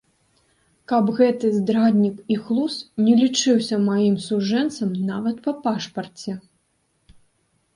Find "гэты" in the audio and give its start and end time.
1.17-1.51